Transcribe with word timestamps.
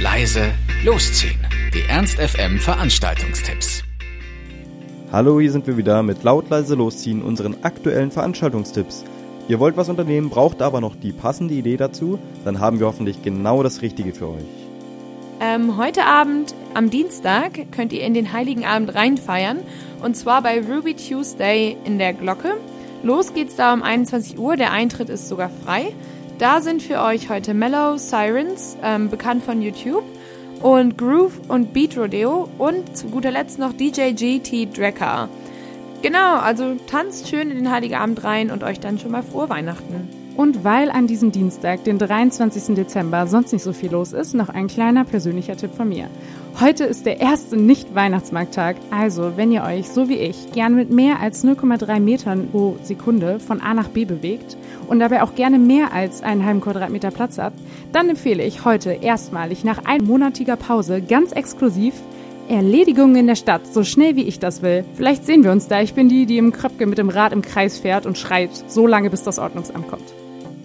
leise, 0.00 0.52
losziehen. 0.84 1.40
Die 1.74 1.82
Ernst 1.88 2.20
FM 2.20 2.60
Veranstaltungstipps. 2.60 3.82
Hallo, 5.10 5.40
hier 5.40 5.50
sind 5.50 5.66
wir 5.66 5.76
wieder 5.76 6.04
mit 6.04 6.22
laut 6.22 6.48
leise 6.50 6.76
losziehen 6.76 7.20
unseren 7.20 7.64
aktuellen 7.64 8.12
Veranstaltungstipps. 8.12 9.04
Ihr 9.48 9.58
wollt 9.58 9.76
was 9.76 9.88
unternehmen, 9.88 10.30
braucht 10.30 10.62
aber 10.62 10.80
noch 10.80 10.94
die 10.94 11.10
passende 11.10 11.54
Idee 11.54 11.76
dazu, 11.76 12.20
dann 12.44 12.60
haben 12.60 12.78
wir 12.78 12.86
hoffentlich 12.86 13.22
genau 13.22 13.64
das 13.64 13.82
Richtige 13.82 14.12
für 14.12 14.28
euch. 14.28 14.44
Ähm, 15.40 15.76
heute 15.76 16.04
Abend, 16.04 16.54
am 16.74 16.90
Dienstag, 16.90 17.72
könnt 17.72 17.92
ihr 17.92 18.02
in 18.02 18.14
den 18.14 18.32
Heiligen 18.32 18.64
Abend 18.64 18.94
reinfeiern. 18.94 19.58
Und 20.00 20.16
zwar 20.16 20.42
bei 20.42 20.60
Ruby 20.60 20.94
Tuesday 20.94 21.76
in 21.84 21.98
der 21.98 22.12
Glocke. 22.12 22.56
Los 23.02 23.34
geht's 23.34 23.56
da 23.56 23.74
um 23.74 23.82
21 23.82 24.38
Uhr. 24.38 24.56
Der 24.56 24.70
Eintritt 24.70 25.08
ist 25.08 25.28
sogar 25.28 25.50
frei. 25.64 25.92
Da 26.38 26.60
sind 26.60 26.82
für 26.82 27.02
euch 27.02 27.30
heute 27.30 27.52
Mellow 27.52 27.96
Sirens, 27.96 28.76
ähm, 28.80 29.10
bekannt 29.10 29.42
von 29.42 29.60
YouTube, 29.60 30.04
und 30.62 30.96
Groove 30.96 31.40
und 31.48 31.72
Beat 31.72 31.96
Rodeo 31.96 32.48
und 32.58 32.96
zu 32.96 33.08
guter 33.08 33.32
Letzt 33.32 33.58
noch 33.58 33.72
DJ 33.72 34.12
GT 34.12 34.66
Drecker. 34.66 35.28
Genau, 36.00 36.36
also 36.36 36.76
tanzt 36.86 37.28
schön 37.28 37.50
in 37.50 37.56
den 37.56 37.70
Heiligen 37.72 37.96
Abend 37.96 38.22
rein 38.22 38.52
und 38.52 38.62
euch 38.62 38.78
dann 38.78 39.00
schon 39.00 39.10
mal 39.10 39.24
frohe 39.24 39.48
Weihnachten. 39.48 40.08
Und 40.38 40.62
weil 40.62 40.92
an 40.92 41.08
diesem 41.08 41.32
Dienstag, 41.32 41.82
den 41.82 41.98
23. 41.98 42.76
Dezember, 42.76 43.26
sonst 43.26 43.52
nicht 43.52 43.64
so 43.64 43.72
viel 43.72 43.90
los 43.90 44.12
ist, 44.12 44.34
noch 44.34 44.50
ein 44.50 44.68
kleiner 44.68 45.04
persönlicher 45.04 45.56
Tipp 45.56 45.74
von 45.74 45.88
mir. 45.88 46.06
Heute 46.60 46.84
ist 46.84 47.06
der 47.06 47.20
erste 47.20 47.56
Nicht-Weihnachtsmarkttag, 47.56 48.76
also 48.92 49.32
wenn 49.34 49.50
ihr 49.50 49.64
euch, 49.64 49.88
so 49.88 50.08
wie 50.08 50.14
ich, 50.18 50.52
gern 50.52 50.76
mit 50.76 50.92
mehr 50.92 51.18
als 51.18 51.44
0,3 51.44 51.98
Metern 51.98 52.50
pro 52.52 52.76
Sekunde 52.84 53.40
von 53.40 53.60
A 53.60 53.74
nach 53.74 53.88
B 53.88 54.04
bewegt 54.04 54.56
und 54.86 55.00
dabei 55.00 55.24
auch 55.24 55.34
gerne 55.34 55.58
mehr 55.58 55.92
als 55.92 56.22
einen 56.22 56.44
halben 56.44 56.60
Quadratmeter 56.60 57.10
Platz 57.10 57.38
habt, 57.38 57.58
dann 57.90 58.08
empfehle 58.08 58.44
ich 58.44 58.64
heute 58.64 58.92
erstmalig 58.92 59.64
nach 59.64 59.86
einmonatiger 59.86 60.54
Pause 60.54 61.02
ganz 61.02 61.32
exklusiv 61.32 61.94
Erledigungen 62.48 63.16
in 63.16 63.26
der 63.26 63.34
Stadt, 63.34 63.66
so 63.66 63.82
schnell 63.82 64.14
wie 64.14 64.22
ich 64.22 64.38
das 64.38 64.62
will. 64.62 64.84
Vielleicht 64.94 65.26
sehen 65.26 65.42
wir 65.42 65.50
uns 65.50 65.66
da. 65.66 65.82
Ich 65.82 65.94
bin 65.94 66.08
die, 66.08 66.26
die 66.26 66.38
im 66.38 66.52
Kröpke 66.52 66.86
mit 66.86 66.98
dem 66.98 67.08
Rad 67.08 67.32
im 67.32 67.42
Kreis 67.42 67.78
fährt 67.78 68.06
und 68.06 68.16
schreit, 68.16 68.50
so 68.68 68.86
lange 68.86 69.10
bis 69.10 69.24
das 69.24 69.40
Ordnungsamt 69.40 69.88
kommt. 69.88 70.14